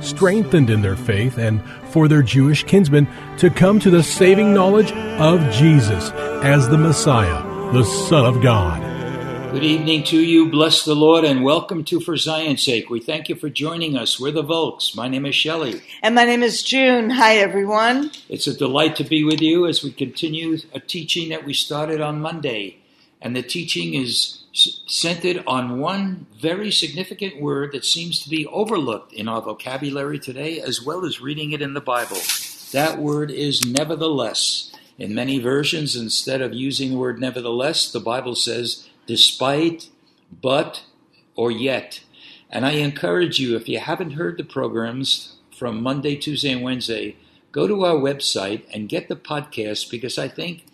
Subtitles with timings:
[0.00, 3.08] strengthened in their faith and for their Jewish kinsmen
[3.38, 6.10] to come to the saving knowledge of Jesus
[6.42, 8.88] as the Messiah, the Son of God.
[9.52, 10.50] Good evening to you.
[10.50, 12.90] Bless the Lord and welcome to For Zion's Sake.
[12.90, 14.20] We thank you for joining us.
[14.20, 14.94] We're the Volks.
[14.94, 15.80] My name is Shelley.
[16.02, 17.08] And my name is June.
[17.08, 18.10] Hi, everyone.
[18.28, 22.02] It's a delight to be with you as we continue a teaching that we started
[22.02, 22.77] on Monday.
[23.20, 29.12] And the teaching is centered on one very significant word that seems to be overlooked
[29.12, 32.18] in our vocabulary today, as well as reading it in the Bible.
[32.72, 34.72] That word is nevertheless.
[34.98, 39.88] In many versions, instead of using the word nevertheless, the Bible says despite,
[40.42, 40.84] but,
[41.34, 42.00] or yet.
[42.50, 47.16] And I encourage you, if you haven't heard the programs from Monday, Tuesday, and Wednesday,
[47.52, 50.64] go to our website and get the podcast because I think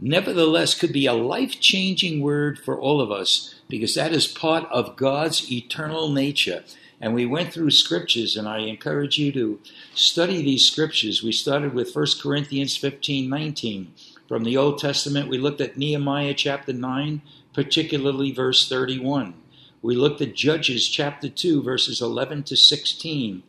[0.00, 4.68] nevertheless could be a life changing word for all of us because that is part
[4.70, 6.64] of God's eternal nature.
[7.00, 9.60] And we went through scriptures, and I encourage you to
[9.92, 11.22] study these scriptures.
[11.22, 13.92] We started with 1 Corinthians 15 19.
[14.28, 19.34] From the Old Testament, we looked at Nehemiah chapter 9, particularly verse 31.
[19.82, 23.42] We looked at Judges chapter 2, verses 11 to 16.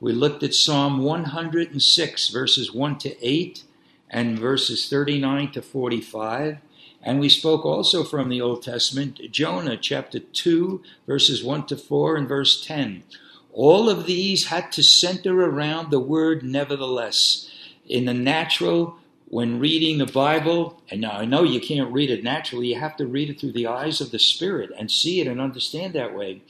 [0.00, 3.62] We looked at Psalm 106, verses 1 to 8
[4.10, 6.58] and verses 39 to 45.
[7.02, 12.16] And we spoke also from the Old Testament, Jonah chapter 2, verses 1 to 4
[12.16, 13.04] and verse 10.
[13.52, 17.50] All of these had to center around the word nevertheless.
[17.86, 22.22] In the natural, when reading the Bible, and now I know you can't read it
[22.22, 25.26] naturally, you have to read it through the eyes of the Spirit and see it
[25.26, 26.42] and understand that way.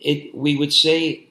[0.00, 1.28] It, we would say,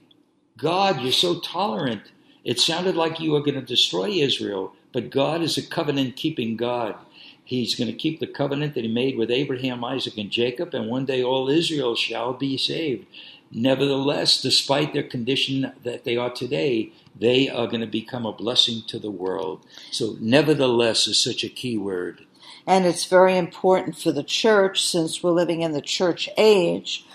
[0.57, 2.03] God, you're so tolerant.
[2.43, 4.73] It sounded like you were going to destroy Israel.
[4.93, 6.95] But God is a covenant keeping God.
[7.43, 10.89] He's going to keep the covenant that he made with Abraham, Isaac, and Jacob, and
[10.89, 13.05] one day all Israel shall be saved.
[13.51, 18.83] Nevertheless, despite their condition that they are today, they are going to become a blessing
[18.87, 19.65] to the world.
[19.91, 22.21] So, nevertheless is such a key word.
[22.65, 27.05] And it's very important for the church, since we're living in the church age,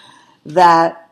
[0.44, 1.10] that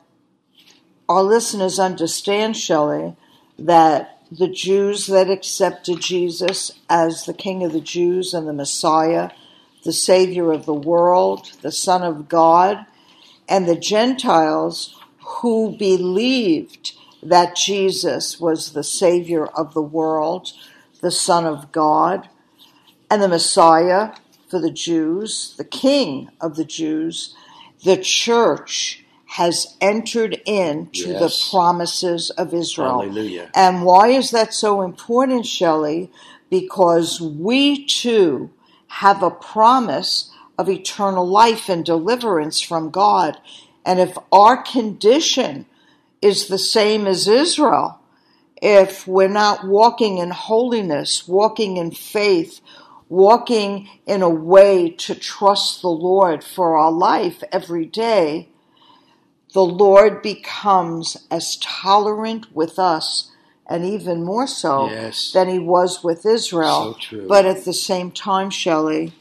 [1.08, 3.16] our listeners understand, Shelley,
[3.58, 9.30] that the Jews that accepted Jesus as the King of the Jews and the Messiah,
[9.84, 12.84] the Savior of the world, the Son of God,
[13.48, 20.52] and the Gentiles who believed that Jesus was the Savior of the world,
[21.00, 22.28] the Son of God,
[23.08, 24.14] and the Messiah
[24.48, 27.36] for the Jews, the King of the Jews,
[27.84, 29.03] the church
[29.34, 31.18] has entered into yes.
[31.18, 33.00] the promises of Israel.
[33.00, 33.50] Hallelujah.
[33.52, 36.08] And why is that so important, Shelley?
[36.50, 38.52] Because we too
[38.86, 43.36] have a promise of eternal life and deliverance from God.
[43.84, 45.66] And if our condition
[46.22, 47.98] is the same as Israel,
[48.62, 52.60] if we're not walking in holiness, walking in faith,
[53.08, 58.50] walking in a way to trust the Lord for our life every day,
[59.54, 63.30] the Lord becomes as tolerant with us
[63.66, 65.32] and even more so yes.
[65.32, 66.98] than he was with Israel.
[67.00, 69.14] So but at the same time, Shelley,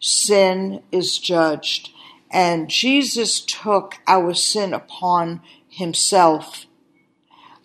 [0.00, 1.90] sin is judged.
[2.30, 6.66] And Jesus took our sin upon himself,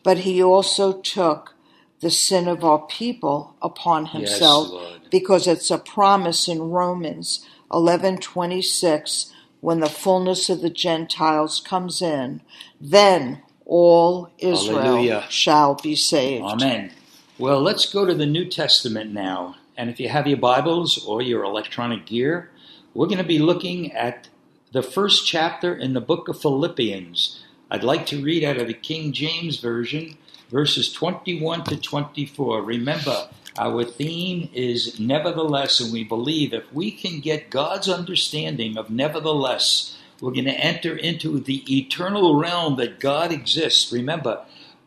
[0.03, 1.55] but he also took
[2.01, 9.31] the sin of our people upon himself yes, because it's a promise in Romans 11:26
[9.65, 12.39] when the fullness of the Gentiles comes in,
[12.79, 15.25] then all Israel Hallelujah.
[15.27, 16.43] shall be saved.
[16.43, 16.91] Amen.
[17.39, 19.55] Well, let's go to the New Testament now.
[19.75, 22.51] And if you have your Bibles or your electronic gear,
[22.93, 24.27] we're going to be looking at
[24.71, 27.43] the first chapter in the book of Philippians.
[27.71, 30.15] I'd like to read out of the King James Version,
[30.51, 32.61] verses 21 to 24.
[32.61, 38.89] Remember, our theme is nevertheless, and we believe if we can get God's understanding of
[38.89, 43.91] nevertheless, we're going to enter into the eternal realm that God exists.
[43.91, 44.45] Remember,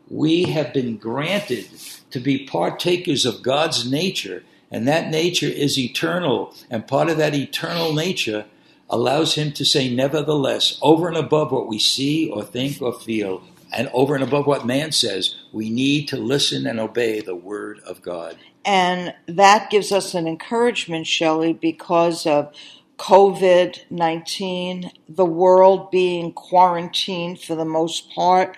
[0.09, 1.67] we have been granted
[2.11, 6.53] to be partakers of God's nature, and that nature is eternal.
[6.69, 8.45] And part of that eternal nature
[8.89, 13.43] allows Him to say, nevertheless, over and above what we see or think or feel,
[13.71, 17.79] and over and above what man says, we need to listen and obey the Word
[17.85, 18.37] of God.
[18.65, 22.53] And that gives us an encouragement, Shelley, because of
[22.97, 28.57] COVID 19, the world being quarantined for the most part,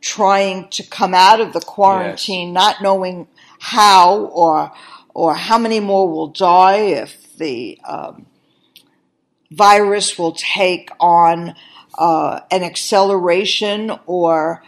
[0.00, 2.54] trying to come out of the quarantine, yes.
[2.54, 3.26] not knowing
[3.58, 4.72] how or
[5.12, 8.26] or how many more will die if the um,
[9.50, 11.54] virus will take on
[11.98, 14.62] uh, an acceleration or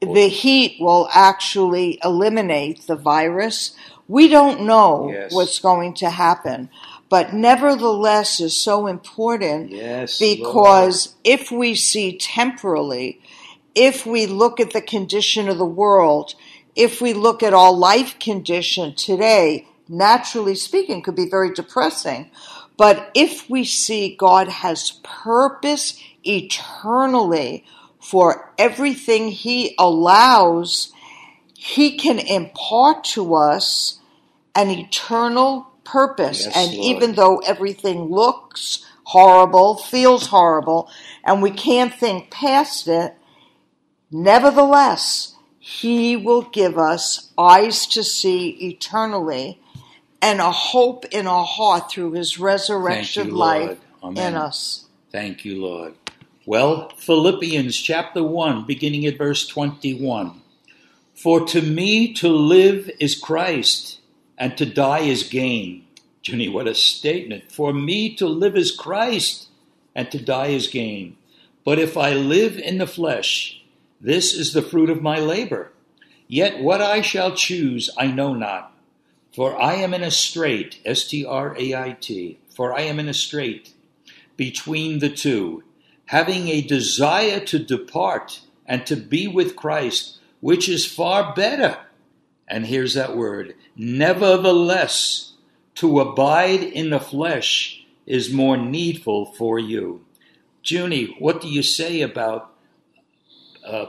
[0.00, 3.74] the heat will actually eliminate the virus.
[4.08, 5.32] We don't know yes.
[5.32, 6.70] what's going to happen,
[7.08, 11.40] but nevertheless is so important yes, because Lord.
[11.40, 13.20] if we see temporally,
[13.74, 16.34] if we look at the condition of the world,
[16.74, 22.30] if we look at our life condition today, naturally speaking, could be very depressing.
[22.80, 27.66] But if we see God has purpose eternally
[28.00, 30.90] for everything He allows,
[31.52, 33.98] He can impart to us
[34.54, 36.46] an eternal purpose.
[36.46, 36.86] Yes, and Lord.
[36.86, 40.88] even though everything looks horrible, feels horrible,
[41.22, 43.14] and we can't think past it,
[44.10, 49.60] nevertheless, He will give us eyes to see eternally
[50.22, 54.86] and a hope in our heart through His resurrection you, life in us.
[55.10, 55.94] Thank you, Lord.
[56.46, 60.40] Well, Philippians chapter 1, beginning at verse 21.
[61.14, 64.00] For to me to live is Christ,
[64.38, 65.84] and to die is gain.
[66.22, 67.52] Junie, what a statement.
[67.52, 69.48] For me to live is Christ,
[69.94, 71.16] and to die is gain.
[71.64, 73.62] But if I live in the flesh,
[74.00, 75.72] this is the fruit of my labor.
[76.26, 78.72] Yet what I shall choose I know not.
[79.34, 82.98] For I am in a strait, S T R A I T, for I am
[82.98, 83.72] in a strait
[84.36, 85.64] between the two
[86.06, 91.78] having a desire to depart and to be with Christ, which is far better.
[92.48, 95.34] And here's that word nevertheless,
[95.76, 100.04] to abide in the flesh is more needful for you.
[100.64, 102.52] Junie, what do you say about
[103.64, 103.86] uh,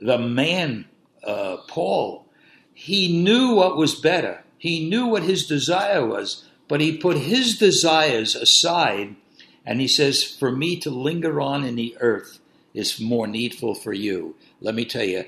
[0.00, 0.86] the man,
[1.22, 2.26] uh, Paul?
[2.74, 7.56] He knew what was better, he knew what his desire was, but he put his
[7.56, 9.16] desires aside
[9.64, 12.40] and he says, For me to linger on in the earth
[12.74, 14.36] is more needful for you.
[14.60, 15.24] Let me tell you,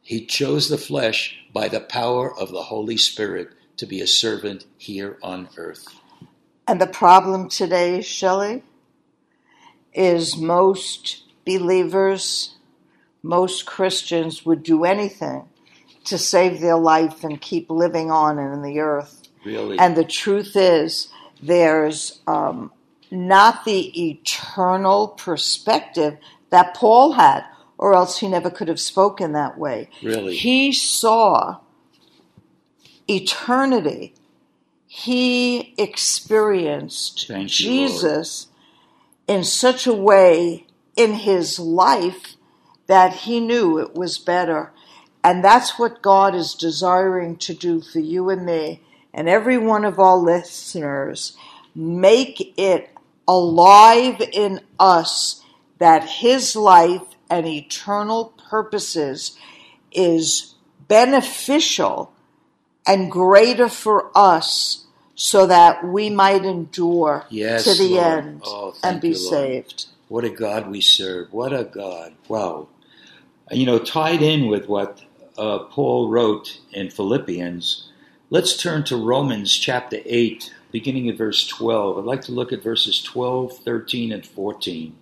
[0.00, 4.64] he chose the flesh by the power of the Holy Spirit to be a servant
[4.78, 5.86] here on earth.
[6.66, 8.62] And the problem today, Shelley,
[9.92, 12.56] is most believers,
[13.22, 15.46] most Christians would do anything
[16.04, 19.28] to save their life and keep living on in the earth.
[19.44, 19.78] Really?
[19.78, 21.08] And the truth is,
[21.42, 22.70] there's um,
[23.10, 26.18] not the eternal perspective
[26.50, 27.44] that Paul had,
[27.78, 29.88] or else he never could have spoken that way.
[30.02, 30.36] Really?
[30.36, 31.58] He saw
[33.08, 34.14] eternity.
[34.86, 38.46] He experienced Thank Jesus
[39.26, 42.36] you, in such a way in his life
[42.86, 44.72] that he knew it was better.
[45.24, 48.82] And that's what God is desiring to do for you and me
[49.14, 51.36] and every one of our listeners.
[51.74, 52.90] Make it
[53.28, 55.42] alive in us
[55.78, 59.36] that his life and eternal purposes
[59.92, 60.54] is
[60.88, 62.12] beneficial
[62.86, 68.24] and greater for us so that we might endure yes, to the Lord.
[68.24, 69.86] end oh, and be you, saved.
[70.08, 71.32] What a God we serve.
[71.32, 72.14] What a God.
[72.28, 72.68] Wow.
[73.50, 75.02] You know, tied in with what
[75.38, 77.88] uh, Paul wrote in Philippians,
[78.30, 81.98] let's turn to Romans chapter 8, beginning at verse 12.
[81.98, 84.96] I'd like to look at verses 12, 13, and 14.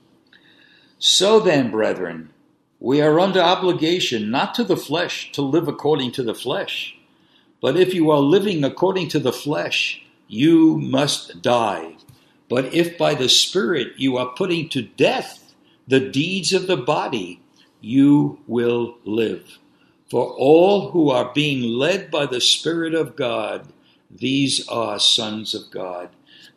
[0.98, 2.30] So then, brethren,
[2.78, 6.96] we are under obligation not to the flesh to live according to the flesh.
[7.60, 11.96] But if you are living according to the flesh, you must die.
[12.48, 15.54] But if by the Spirit you are putting to death
[15.86, 17.40] the deeds of the body,
[17.80, 19.59] you will live.
[20.10, 23.72] For all who are being led by the Spirit of God,
[24.10, 26.08] these are sons of God.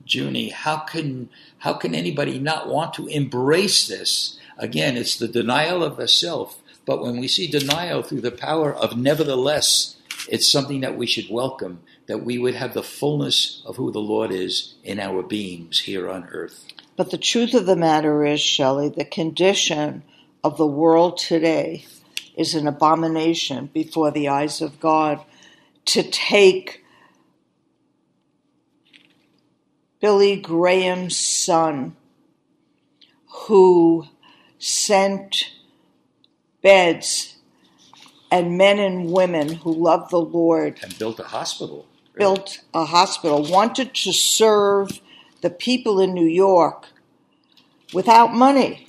[0.08, 1.30] Junie, how can
[1.60, 4.40] how can anybody not want to embrace this?
[4.58, 8.74] Again, it's the denial of the self, But when we see denial through the power
[8.74, 9.96] of nevertheless,
[10.28, 14.00] it's something that we should welcome, that we would have the fullness of who the
[14.00, 16.66] Lord is in our beings here on earth.
[16.98, 20.04] But the truth of the matter is, Shelley, the condition
[20.44, 21.86] of the world today
[22.36, 25.22] is an abomination before the eyes of God.
[25.86, 26.84] To take
[30.00, 31.96] Billy Graham's son,
[33.48, 34.06] who
[34.58, 35.52] sent
[36.62, 37.36] beds
[38.32, 41.86] and men and women who loved the Lord And built a hospital.
[42.16, 45.02] built a hospital, wanted to serve
[45.42, 46.88] the people in New York
[47.94, 48.88] without money,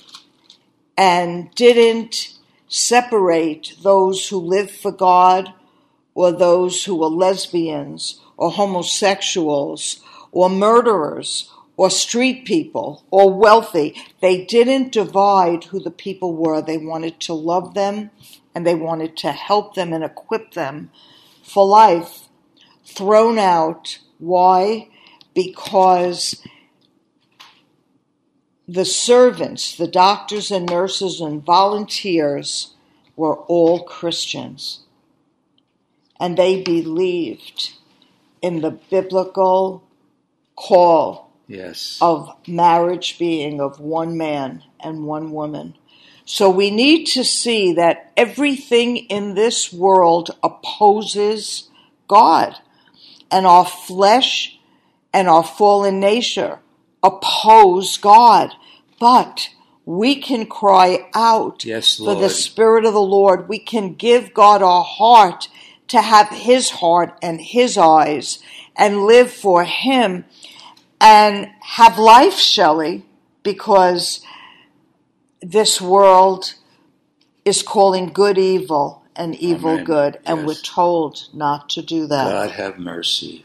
[0.97, 2.34] and didn't
[2.67, 5.53] separate those who live for God
[6.13, 9.99] or those who were lesbians or homosexuals
[10.31, 13.95] or murderers or street people or wealthy.
[14.21, 16.61] They didn't divide who the people were.
[16.61, 18.11] They wanted to love them
[18.53, 20.89] and they wanted to help them and equip them
[21.43, 22.29] for life
[22.85, 23.99] thrown out.
[24.19, 24.89] Why?
[25.33, 26.41] Because
[28.67, 32.73] the servants, the doctors and nurses and volunteers
[33.15, 34.81] were all Christians.
[36.19, 37.73] And they believed
[38.41, 39.83] in the biblical
[40.55, 41.99] call Yes.
[42.01, 45.75] of marriage being of one man and one woman.
[46.25, 51.69] So we need to see that everything in this world opposes
[52.07, 52.55] God,
[53.29, 54.57] and our flesh
[55.13, 56.59] and our fallen nature
[57.05, 58.53] oppose God.
[58.99, 59.49] But
[59.85, 63.47] we can cry out Yes, for the Spirit of the Lord.
[63.47, 65.47] We can give God our heart
[65.89, 68.39] to have His heart and His eyes
[68.75, 70.25] and live for Him
[70.99, 73.05] and have life, Shelley,
[73.43, 74.21] because
[75.41, 76.55] this world
[77.43, 79.83] is calling good evil and evil Amen.
[79.85, 80.47] good, and Yes.
[80.47, 82.31] we're told not to do that.
[82.31, 83.44] God have mercy.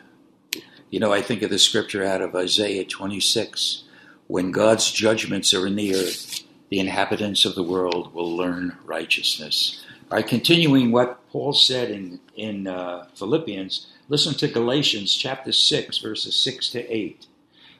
[0.90, 3.84] You know, I think of the scripture out of Isaiah 26.
[4.26, 9.84] When God's judgments are in the earth, the inhabitants of the world will learn righteousness.
[10.10, 16.34] Right, continuing what Paul said in, in uh, Philippians, listen to Galatians chapter 6, verses
[16.34, 17.24] 6 to 8.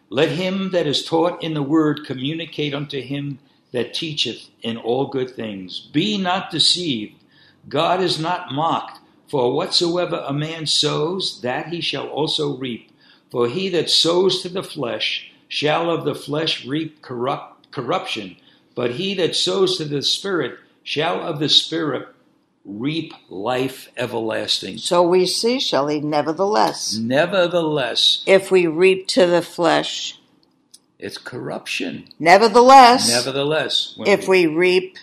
[0.09, 3.40] Let him that is taught in the word communicate unto him
[3.73, 5.81] that teacheth in all good things.
[5.81, 7.14] Be not deceived.
[7.69, 9.00] God is not mocked.
[9.26, 12.89] For whatsoever a man sows, that he shall also reap.
[13.31, 18.37] For he that sows to the flesh shall of the flesh reap corrupt, corruption.
[18.75, 22.09] But he that sows to the Spirit shall of the Spirit
[22.65, 24.79] reap life everlasting.
[24.79, 30.19] So we see, Shelley, nevertheless, Nevertheless, if we reap to the flesh,
[30.99, 32.09] it's corruption.
[32.19, 34.99] nevertheless, Nevertheless, if we reap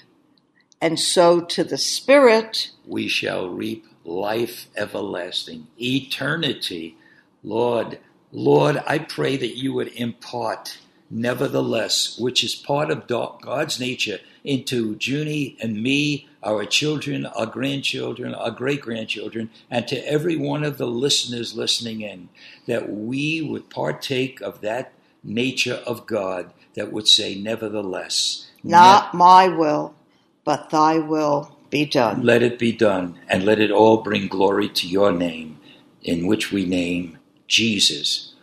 [0.79, 6.95] and sow to the Spirit, we shall reap life everlasting, eternity.
[7.43, 7.99] Lord,
[8.31, 10.79] Lord, I pray that you would impart,
[11.09, 18.33] nevertheless, which is part of God's nature, into Junie and me, our children, our grandchildren,
[18.33, 22.29] our great grandchildren, and to every one of the listeners listening in,
[22.65, 24.93] that we would partake of that
[25.23, 28.47] nature of God that would say, nevertheless.
[28.63, 29.95] not my will,
[30.43, 32.23] but thy will be done.
[32.23, 35.59] Let it be done, and let it all bring glory to your name,
[36.01, 37.16] in which we name
[37.47, 38.33] Jesus.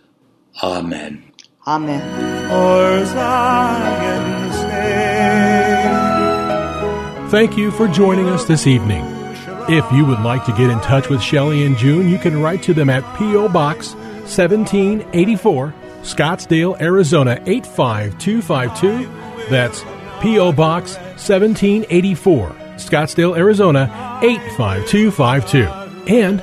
[0.63, 1.25] Amen.
[1.67, 2.01] Amen.
[2.49, 5.05] For Zion's sake.
[7.31, 9.05] Thank you for joining us this evening.
[9.69, 12.63] If you would like to get in touch with Shelley and June, you can write
[12.65, 13.49] to them at P.O.
[13.49, 13.95] Box
[14.25, 19.09] 1784, Scottsdale, Arizona 85252.
[19.49, 19.83] That's
[20.21, 20.53] P.O.
[20.53, 25.65] Box 1784, Scottsdale, Arizona 85252.
[26.15, 26.43] And